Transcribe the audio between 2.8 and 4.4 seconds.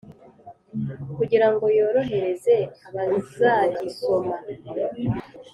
abazagisoma